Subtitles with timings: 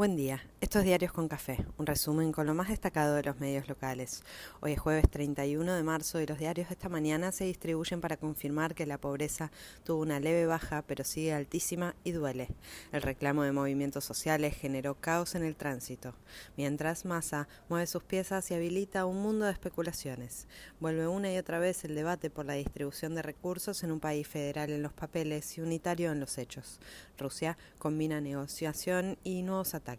[0.00, 3.68] Buen día, estos diarios con café, un resumen con lo más destacado de los medios
[3.68, 4.22] locales.
[4.62, 8.16] Hoy es jueves 31 de marzo y los diarios de esta mañana se distribuyen para
[8.16, 9.52] confirmar que la pobreza
[9.84, 12.48] tuvo una leve baja pero sigue altísima y duele.
[12.92, 16.14] El reclamo de movimientos sociales generó caos en el tránsito,
[16.56, 20.48] mientras Massa mueve sus piezas y habilita un mundo de especulaciones.
[20.80, 24.26] Vuelve una y otra vez el debate por la distribución de recursos en un país
[24.26, 26.80] federal en los papeles y unitario en los hechos.
[27.18, 29.89] Rusia combina negociación y nuevos ataques.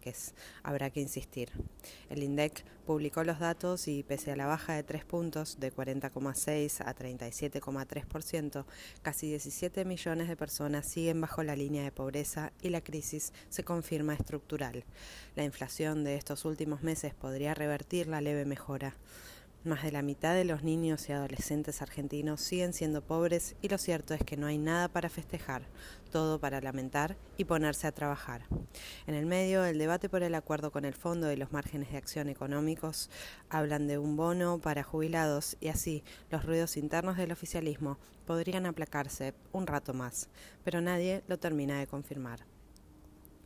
[0.62, 1.50] Habrá que insistir.
[2.08, 6.80] El INDEC publicó los datos y pese a la baja de tres puntos, de 40,6
[6.84, 8.64] a 37,3%,
[9.02, 13.64] casi 17 millones de personas siguen bajo la línea de pobreza y la crisis se
[13.64, 14.84] confirma estructural.
[15.36, 18.94] La inflación de estos últimos meses podría revertir la leve mejora.
[19.64, 23.78] Más de la mitad de los niños y adolescentes argentinos siguen siendo pobres y lo
[23.78, 25.62] cierto es que no hay nada para festejar,
[26.10, 28.42] todo para lamentar y ponerse a trabajar.
[29.06, 31.96] En el medio, el debate por el acuerdo con el Fondo y los márgenes de
[31.96, 33.08] acción económicos
[33.50, 39.32] hablan de un bono para jubilados y así los ruidos internos del oficialismo podrían aplacarse
[39.52, 40.28] un rato más,
[40.64, 42.40] pero nadie lo termina de confirmar.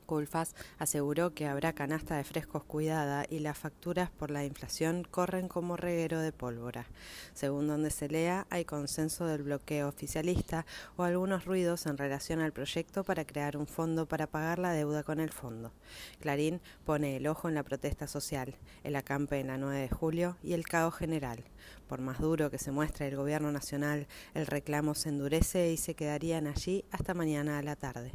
[0.06, 5.48] Culfas aseguró que habrá canasta de frescos cuidada y las facturas por la inflación corren
[5.48, 6.86] como reguero de pólvora.
[7.34, 10.64] Según donde se lea, hay consenso del bloqueo oficialista
[10.96, 15.02] o algunos ruidos en relación al proyecto para crear un fondo para pagar la deuda
[15.02, 15.72] con el fondo.
[16.20, 20.36] Clarín pone el ojo en la protesta social, el acampe en la 9 de julio
[20.42, 21.44] y el caos general.
[21.88, 25.94] Por más duro que se muestre el gobierno nacional, el reclamo se endurece y se
[25.94, 28.12] quedarían allí hasta mañana a la tarde.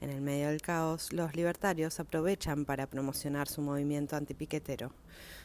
[0.00, 4.92] En el medio del caos, los libertarios aprovechan para promocionar su movimiento antipiquetero.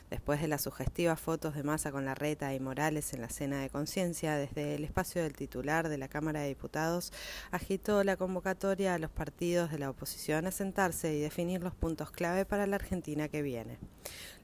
[0.10, 3.62] Después de las sugestivas fotos de masa con la reta y Morales en la cena
[3.62, 7.14] de conciencia, desde el espacio del titular de la Cámara de Diputados,
[7.52, 12.10] agitó la convocatoria a los partidos de la oposición a sentarse y definir los puntos
[12.10, 13.78] clave para la Argentina que viene.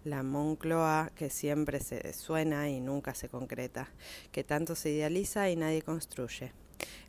[0.03, 3.89] La Moncloa que siempre se suena y nunca se concreta,
[4.31, 6.53] que tanto se idealiza y nadie construye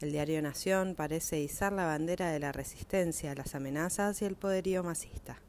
[0.00, 4.82] el diario Nación parece izar la bandera de la resistencia las amenazas y el poderío
[4.82, 5.40] masista.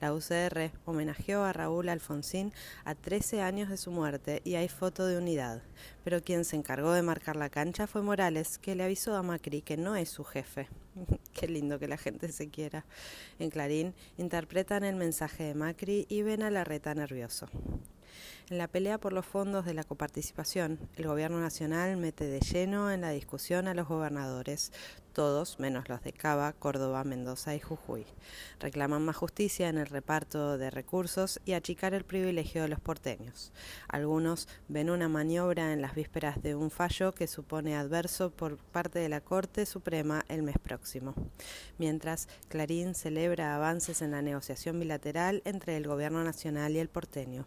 [0.00, 2.52] La UCR homenajeó a Raúl Alfonsín
[2.84, 5.62] a 13 años de su muerte y hay foto de unidad.
[6.04, 9.62] Pero quien se encargó de marcar la cancha fue Morales, que le avisó a Macri
[9.62, 10.68] que no es su jefe.
[11.32, 12.84] Qué lindo que la gente se quiera.
[13.38, 17.48] En Clarín interpretan el mensaje de Macri y ven a la reta nervioso.
[18.50, 22.90] En la pelea por los fondos de la coparticipación, el Gobierno Nacional mete de lleno
[22.90, 24.72] en la discusión a los gobernadores,
[25.14, 28.04] todos menos los de Cava, Córdoba, Mendoza y Jujuy.
[28.60, 33.52] Reclaman más justicia en el reparto de recursos y achicar el privilegio de los porteños.
[33.88, 38.98] Algunos ven una maniobra en las vísperas de un fallo que supone adverso por parte
[38.98, 41.14] de la Corte Suprema el mes próximo.
[41.78, 47.44] Mientras, Clarín celebra avances en la negociación bilateral entre el Gobierno Nacional y el porteño.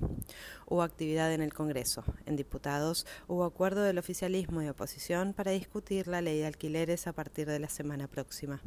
[0.65, 2.03] Hubo actividad en el Congreso.
[2.25, 7.13] En diputados hubo acuerdo del oficialismo y oposición para discutir la ley de alquileres a
[7.13, 8.61] partir de la semana próxima.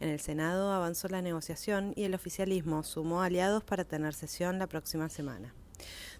[0.00, 4.66] En el Senado avanzó la negociación y el oficialismo sumó aliados para tener sesión la
[4.66, 5.54] próxima semana.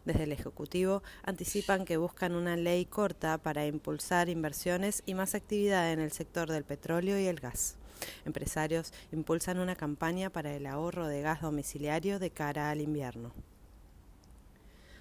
[0.05, 5.93] Desde el Ejecutivo anticipan que buscan una ley corta para impulsar inversiones y más actividad
[5.93, 7.77] en el sector del petróleo y el gas.
[8.25, 13.33] Empresarios impulsan una campaña para el ahorro de gas domiciliario de cara al invierno.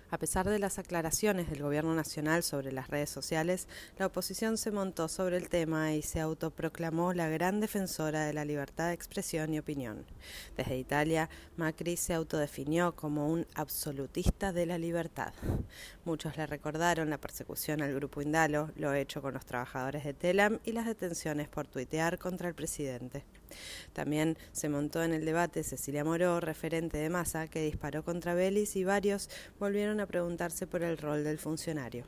[0.10, 4.72] A pesar de las aclaraciones del Gobierno Nacional sobre las redes sociales, la oposición se
[4.72, 9.54] montó sobre el tema y se autoproclamó la gran defensora de la libertad de expresión
[9.54, 10.06] y opinión.
[10.56, 15.34] Desde Italia, Macri se autodefinió como un absolutista de la libertad.
[16.06, 20.60] Muchos le recordaron la persecución al grupo Indalo, lo hecho con los trabajadores de Telam
[20.64, 23.26] y las detenciones por tuitear contra el presidente.
[23.94, 28.76] También se montó en el debate Cecilia Moró, referente de masa, que disparó contra Belis
[28.76, 32.06] y varios volvieron a preguntarse por el rol del funcionario.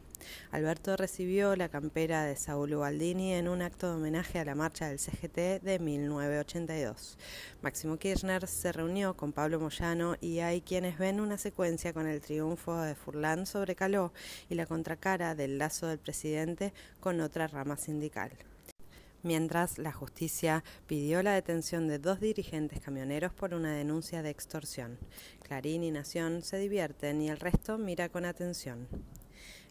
[0.52, 4.88] Alberto recibió la campera de Saúl Ubaldini en un acto de homenaje a la marcha
[4.88, 7.18] del CGT de 1982.
[7.62, 12.22] Máximo Kirchner se reunió con Pablo Moyano y hay quienes ven una secuencia con el
[12.22, 14.12] triunfo de Furlan sobre Caló
[14.50, 18.32] y la contracara del lazo del presidente con otra rama sindical
[19.24, 24.98] mientras la justicia pidió la detención de dos dirigentes camioneros por una denuncia de extorsión.
[25.44, 28.88] Clarín y Nación se divierten y el resto mira con atención.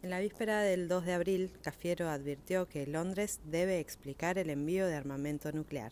[0.01, 4.87] En la víspera del 2 de abril, Cafiero advirtió que Londres debe explicar el envío
[4.87, 5.91] de armamento nuclear.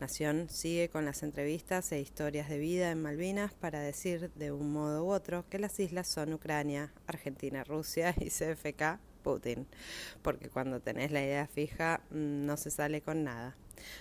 [0.00, 4.72] Nación sigue con las entrevistas e historias de vida en Malvinas para decir de un
[4.72, 9.66] modo u otro que las islas son Ucrania, Argentina, Rusia y CFK Putin,
[10.22, 13.56] porque cuando tenés la idea fija mm, no se sale con nada.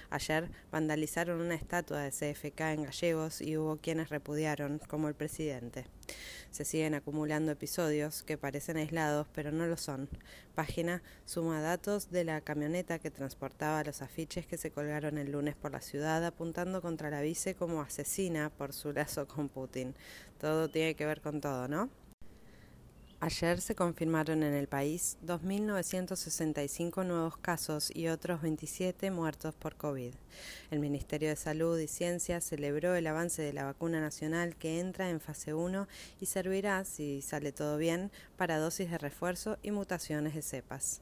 [0.09, 5.85] Ayer vandalizaron una estatua de CFK en gallegos y hubo quienes repudiaron, como el presidente.
[6.51, 10.09] Se siguen acumulando episodios que parecen aislados, pero no lo son.
[10.53, 15.55] Página suma datos de la camioneta que transportaba los afiches que se colgaron el lunes
[15.55, 19.95] por la ciudad apuntando contra la vice como asesina por su lazo con Putin.
[20.39, 21.89] Todo tiene que ver con todo, ¿no?
[23.25, 30.13] Ayer se confirmaron en el país 2.965 nuevos casos y otros 27 muertos por COVID.
[30.71, 35.09] El Ministerio de Salud y Ciencia celebró el avance de la vacuna nacional que entra
[35.09, 35.87] en fase 1
[36.19, 40.99] y servirá, si sale todo bien, para dosis de refuerzo y mutaciones de cepas.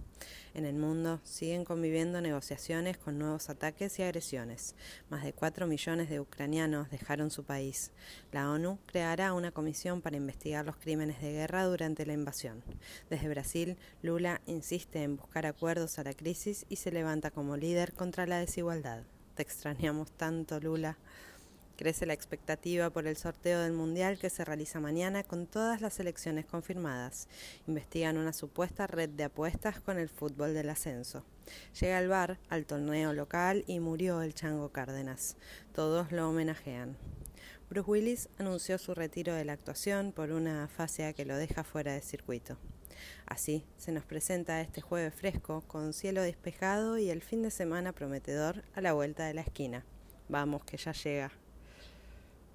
[0.54, 4.76] En el mundo siguen conviviendo negociaciones con nuevos ataques y agresiones.
[5.10, 7.92] Más de 4 millones de ucranianos dejaron su país.
[8.32, 12.64] La ONU creará una comisión para investigar los crímenes de guerra durante la invasión.
[13.10, 17.94] Desde Brasil, Lula insiste en buscar acuerdos a la crisis y se levanta como líder
[17.94, 19.04] contra la desigualdad.
[19.36, 20.98] Te extrañamos tanto, Lula.
[21.82, 26.00] Crece la expectativa por el sorteo del Mundial que se realiza mañana con todas las
[26.00, 27.28] elecciones confirmadas.
[27.66, 31.24] Investigan una supuesta red de apuestas con el fútbol del ascenso.
[31.80, 35.38] Llega el bar al torneo local y murió el Chango Cárdenas.
[35.74, 36.96] Todos lo homenajean.
[37.72, 41.94] Bruce Willis anunció su retiro de la actuación por una fascia que lo deja fuera
[41.94, 42.58] de circuito.
[43.26, 47.94] Así se nos presenta este jueves fresco con cielo despejado y el fin de semana
[47.94, 49.86] prometedor a la vuelta de la esquina.
[50.28, 51.32] Vamos, que ya llega.